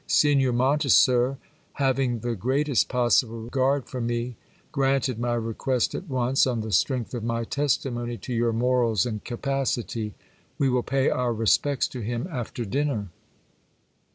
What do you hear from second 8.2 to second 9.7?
your morals and capa